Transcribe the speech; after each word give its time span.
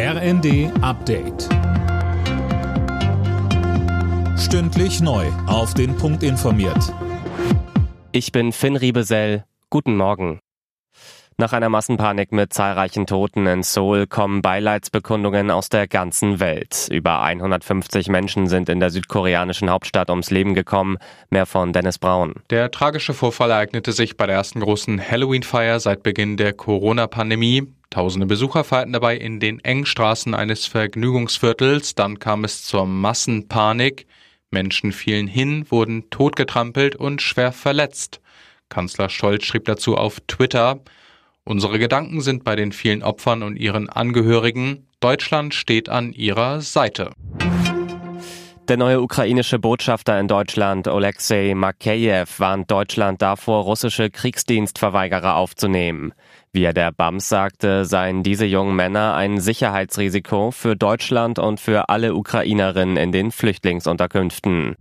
RND 0.00 0.70
Update. 0.80 1.48
Stündlich 4.38 5.00
neu. 5.00 5.26
Auf 5.48 5.74
den 5.74 5.96
Punkt 5.96 6.22
informiert. 6.22 6.94
Ich 8.12 8.30
bin 8.30 8.52
Finn 8.52 8.76
Riebesell. 8.76 9.44
Guten 9.70 9.96
Morgen. 9.96 10.38
Nach 11.36 11.52
einer 11.52 11.68
Massenpanik 11.68 12.30
mit 12.30 12.52
zahlreichen 12.52 13.06
Toten 13.06 13.48
in 13.48 13.64
Seoul 13.64 14.06
kommen 14.06 14.40
Beileidsbekundungen 14.40 15.50
aus 15.50 15.68
der 15.68 15.88
ganzen 15.88 16.38
Welt. 16.38 16.86
Über 16.92 17.22
150 17.22 18.08
Menschen 18.08 18.46
sind 18.46 18.68
in 18.68 18.78
der 18.78 18.90
südkoreanischen 18.90 19.68
Hauptstadt 19.68 20.10
ums 20.10 20.30
Leben 20.30 20.54
gekommen. 20.54 20.98
Mehr 21.30 21.46
von 21.46 21.72
Dennis 21.72 21.98
Braun. 21.98 22.34
Der 22.50 22.70
tragische 22.70 23.14
Vorfall 23.14 23.50
ereignete 23.50 23.90
sich 23.90 24.16
bei 24.16 24.26
der 24.26 24.36
ersten 24.36 24.60
großen 24.60 25.00
Halloween-Feier 25.00 25.80
seit 25.80 26.04
Beginn 26.04 26.36
der 26.36 26.52
Corona-Pandemie. 26.52 27.66
Tausende 27.90 28.26
Besucher 28.26 28.64
feierten 28.64 28.92
dabei 28.92 29.16
in 29.16 29.40
den 29.40 29.60
engen 29.60 29.86
Straßen 29.86 30.34
eines 30.34 30.66
Vergnügungsviertels. 30.66 31.94
Dann 31.94 32.18
kam 32.18 32.44
es 32.44 32.62
zur 32.62 32.86
Massenpanik. 32.86 34.06
Menschen 34.50 34.92
fielen 34.92 35.26
hin, 35.26 35.66
wurden 35.70 36.08
totgetrampelt 36.10 36.96
und 36.96 37.22
schwer 37.22 37.52
verletzt. 37.52 38.20
Kanzler 38.68 39.08
Scholz 39.08 39.44
schrieb 39.44 39.64
dazu 39.64 39.96
auf 39.96 40.20
Twitter, 40.26 40.80
Unsere 41.44 41.78
Gedanken 41.78 42.20
sind 42.20 42.44
bei 42.44 42.56
den 42.56 42.72
vielen 42.72 43.02
Opfern 43.02 43.42
und 43.42 43.56
ihren 43.56 43.88
Angehörigen. 43.88 44.86
Deutschland 45.00 45.54
steht 45.54 45.88
an 45.88 46.12
ihrer 46.12 46.60
Seite. 46.60 47.12
Der 48.68 48.76
neue 48.76 49.00
ukrainische 49.00 49.58
Botschafter 49.58 50.20
in 50.20 50.28
Deutschland, 50.28 50.88
Oleksiy 50.88 51.54
Makeyev, 51.54 52.38
warnt 52.38 52.70
Deutschland 52.70 53.22
davor, 53.22 53.62
russische 53.62 54.10
Kriegsdienstverweigerer 54.10 55.36
aufzunehmen. 55.36 56.12
Wie 56.52 56.64
er 56.64 56.74
der 56.74 56.92
BAMS 56.92 57.30
sagte, 57.30 57.86
seien 57.86 58.22
diese 58.22 58.44
jungen 58.44 58.76
Männer 58.76 59.14
ein 59.14 59.40
Sicherheitsrisiko 59.40 60.50
für 60.50 60.76
Deutschland 60.76 61.38
und 61.38 61.60
für 61.60 61.88
alle 61.88 62.14
Ukrainerinnen 62.14 62.98
in 62.98 63.10
den 63.10 63.30
Flüchtlingsunterkünften. 63.30 64.76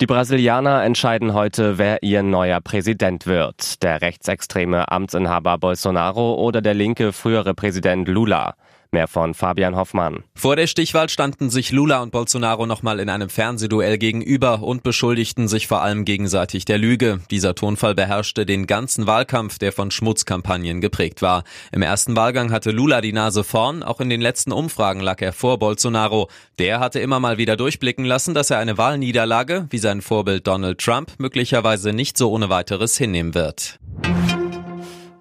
Die 0.00 0.06
Brasilianer 0.06 0.82
entscheiden 0.82 1.34
heute, 1.34 1.78
wer 1.78 2.02
ihr 2.02 2.24
neuer 2.24 2.60
Präsident 2.60 3.28
wird. 3.28 3.84
Der 3.84 4.02
rechtsextreme 4.02 4.90
Amtsinhaber 4.90 5.58
Bolsonaro 5.58 6.34
oder 6.34 6.60
der 6.60 6.74
linke 6.74 7.12
frühere 7.12 7.54
Präsident 7.54 8.08
Lula. 8.08 8.54
Mehr 8.94 9.08
von 9.08 9.32
Fabian 9.32 9.74
Hoffmann. 9.74 10.22
Vor 10.34 10.54
der 10.54 10.66
Stichwahl 10.66 11.08
standen 11.08 11.48
sich 11.48 11.72
Lula 11.72 12.02
und 12.02 12.10
Bolsonaro 12.10 12.66
nochmal 12.66 13.00
in 13.00 13.08
einem 13.08 13.30
Fernsehduell 13.30 13.96
gegenüber 13.96 14.62
und 14.62 14.82
beschuldigten 14.82 15.48
sich 15.48 15.66
vor 15.66 15.80
allem 15.80 16.04
gegenseitig 16.04 16.66
der 16.66 16.76
Lüge. 16.76 17.20
Dieser 17.30 17.54
Tonfall 17.54 17.94
beherrschte 17.94 18.44
den 18.44 18.66
ganzen 18.66 19.06
Wahlkampf, 19.06 19.58
der 19.58 19.72
von 19.72 19.90
Schmutzkampagnen 19.90 20.82
geprägt 20.82 21.22
war. 21.22 21.44
Im 21.72 21.80
ersten 21.80 22.16
Wahlgang 22.16 22.52
hatte 22.52 22.70
Lula 22.70 23.00
die 23.00 23.14
Nase 23.14 23.44
vorn, 23.44 23.82
auch 23.82 24.02
in 24.02 24.10
den 24.10 24.20
letzten 24.20 24.52
Umfragen 24.52 25.00
lag 25.00 25.22
er 25.22 25.32
vor 25.32 25.58
Bolsonaro. 25.58 26.28
Der 26.58 26.78
hatte 26.78 27.00
immer 27.00 27.18
mal 27.18 27.38
wieder 27.38 27.56
durchblicken 27.56 28.04
lassen, 28.04 28.34
dass 28.34 28.50
er 28.50 28.58
eine 28.58 28.76
Wahlniederlage, 28.76 29.68
wie 29.70 29.78
sein 29.78 30.02
Vorbild 30.02 30.46
Donald 30.46 30.78
Trump, 30.78 31.12
möglicherweise 31.16 31.94
nicht 31.94 32.18
so 32.18 32.30
ohne 32.30 32.50
weiteres 32.50 32.98
hinnehmen 32.98 33.34
wird. 33.34 33.78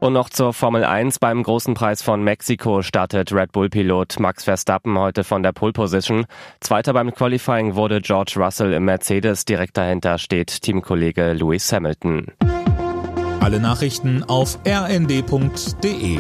Und 0.02 0.14
noch 0.14 0.32
zur 0.32 0.52
Formel 0.52 0.84
1. 0.84 1.20
Beim 1.20 1.44
großen 1.44 1.76
Preis 1.76 2.02
von 2.02 2.24
Mexiko 2.24 2.82
startet 2.82 3.32
Red 3.32 3.52
Bull-Pilot 3.52 4.20
Max 4.20 4.46
Verstappen 4.46 4.98
heute 4.98 5.24
von 5.24 5.44
der 5.44 5.52
Pole 5.52 5.74
Position. 5.74 6.26
Zweiter 6.60 6.94
beim 6.94 7.14
Qualifying 7.14 7.76
wurde 7.76 8.02
George 8.02 8.34
Russell 8.38 8.74
im 8.74 8.86
Mercedes. 8.86 9.46
Direkt 9.46 9.78
dahinter 9.78 10.18
steht 10.18 10.64
Teamkollege 10.64 11.34
Lewis 11.34 11.72
Hamilton. 11.72 12.26
Alle 13.42 13.60
Nachrichten 13.60 14.24
auf 14.24 14.58
rnd.de 14.66 16.20